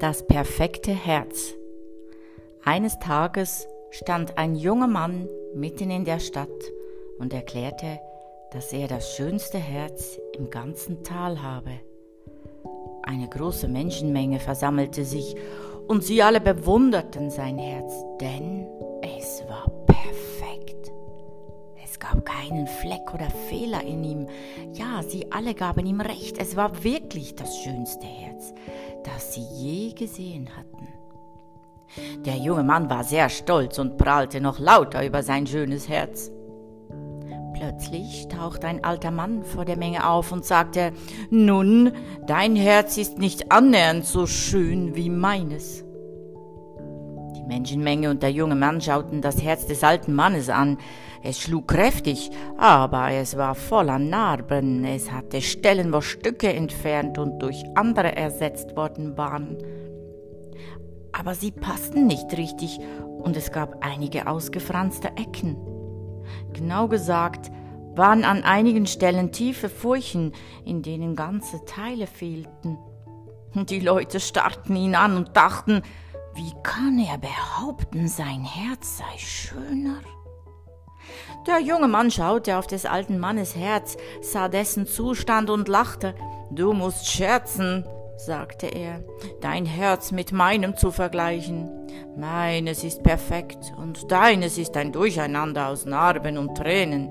[0.00, 1.52] Das perfekte Herz.
[2.64, 6.48] Eines Tages stand ein junger Mann mitten in der Stadt
[7.18, 8.00] und erklärte,
[8.50, 11.72] dass er das schönste Herz im ganzen Tal habe.
[13.02, 15.36] Eine große Menschenmenge versammelte sich
[15.86, 18.66] und sie alle bewunderten sein Herz, denn
[19.02, 19.99] es war perfekt.
[22.10, 24.26] Gab keinen Fleck oder Fehler in ihm.
[24.72, 28.52] Ja, sie alle gaben ihm recht, es war wirklich das schönste Herz
[29.04, 30.88] das sie je gesehen hatten.
[32.24, 36.30] Der junge Mann war sehr stolz und prahlte noch lauter über sein schönes Herz.
[37.54, 40.92] Plötzlich tauchte ein alter Mann vor der Menge auf und sagte,
[41.30, 41.92] Nun,
[42.26, 45.84] dein Herz ist nicht annähernd so schön wie meines.
[47.50, 50.78] Menschenmenge und der junge Mann schauten das Herz des alten Mannes an.
[51.22, 54.84] Es schlug kräftig, aber es war voller Narben.
[54.84, 59.58] Es hatte Stellen, wo Stücke entfernt und durch andere ersetzt worden waren.
[61.10, 62.78] Aber sie passten nicht richtig
[63.22, 65.56] und es gab einige ausgefranste Ecken.
[66.52, 67.50] Genau gesagt
[67.96, 70.32] waren an einigen Stellen tiefe Furchen,
[70.64, 72.78] in denen ganze Teile fehlten.
[73.54, 75.82] Die Leute starrten ihn an und dachten,
[76.34, 80.00] wie kann er behaupten, sein Herz sei schöner?
[81.46, 86.14] Der junge Mann schaute auf des alten Mannes Herz, sah dessen Zustand und lachte.
[86.50, 87.84] Du musst scherzen,
[88.16, 89.02] sagte er,
[89.40, 91.70] dein Herz mit meinem zu vergleichen.
[92.16, 97.10] Meines ist perfekt und deines ist ein Durcheinander aus Narben und Tränen.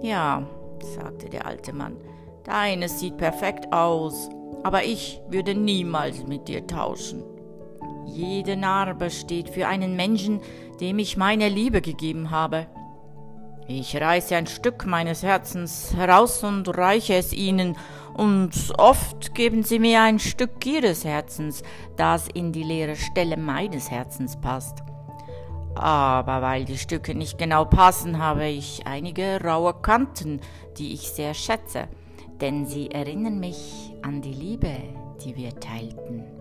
[0.00, 0.46] Ja,
[0.80, 1.96] sagte der alte Mann,
[2.44, 4.30] deines sieht perfekt aus,
[4.62, 7.22] aber ich würde niemals mit dir tauschen.
[8.14, 10.40] Jede Narbe steht für einen Menschen,
[10.80, 12.66] dem ich meine Liebe gegeben habe.
[13.66, 17.76] Ich reiße ein Stück meines Herzens heraus und reiche es ihnen,
[18.14, 21.62] und oft geben sie mir ein Stück ihres Herzens,
[21.96, 24.78] das in die leere Stelle meines Herzens passt.
[25.76, 30.40] Aber weil die Stücke nicht genau passen, habe ich einige raue Kanten,
[30.78, 31.86] die ich sehr schätze,
[32.40, 34.72] denn sie erinnern mich an die Liebe,
[35.24, 36.37] die wir teilten.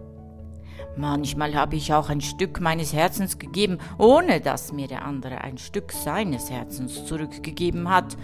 [0.96, 5.58] Manchmal habe ich auch ein Stück meines Herzens gegeben, ohne dass mir der andere ein
[5.58, 8.18] Stück seines Herzens zurückgegeben hat.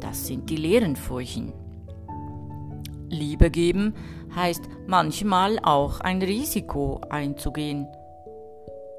[0.00, 1.52] Das sind die leeren Furchen.
[3.08, 3.94] Liebe geben
[4.34, 7.88] heißt manchmal auch ein Risiko einzugehen.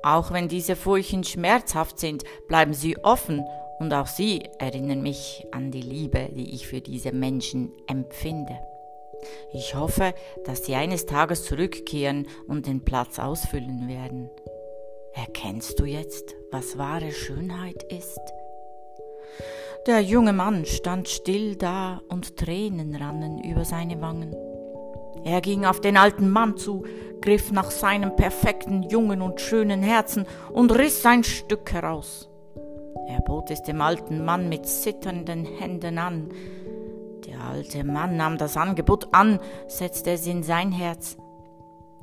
[0.03, 3.43] Auch wenn diese Furchen schmerzhaft sind, bleiben sie offen
[3.79, 8.59] und auch sie erinnern mich an die Liebe, die ich für diese Menschen empfinde.
[9.53, 10.13] Ich hoffe,
[10.45, 14.29] dass Sie eines Tages zurückkehren und den Platz ausfüllen werden.
[15.13, 18.19] Erkennst du jetzt, was wahre Schönheit ist?
[19.87, 24.35] Der junge Mann stand still da und Tränen rannen über seine Wangen.
[25.23, 26.85] Er ging auf den alten Mann zu,
[27.19, 32.29] griff nach seinem perfekten, jungen und schönen Herzen und riss ein Stück heraus.
[33.07, 36.29] Er bot es dem alten Mann mit zitternden Händen an,
[37.25, 41.17] der alte Mann nahm das Angebot an, setzte es in sein Herz.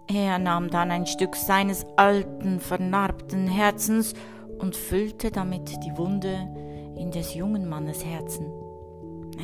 [0.06, 4.14] Er nahm dann ein Stück seines alten, vernarbten Herzens
[4.58, 6.48] und füllte damit die Wunde
[6.96, 8.46] in des jungen Mannes Herzen.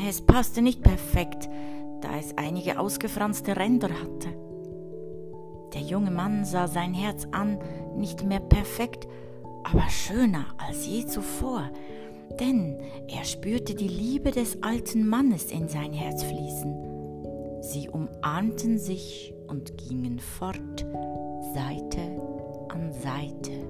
[0.09, 1.49] Es passte nicht perfekt,
[2.01, 4.29] da es einige ausgefranste Ränder hatte.
[5.75, 7.59] Der junge Mann sah sein Herz an,
[7.97, 9.07] nicht mehr perfekt,
[9.65, 11.71] aber schöner als je zuvor,
[12.41, 12.79] denn
[13.09, 17.63] er spürte die Liebe des alten Mannes in sein Herz fließen.
[17.63, 20.87] Sie umarmten sich und gingen fort,
[21.55, 22.21] Seite
[22.69, 23.64] an Seite.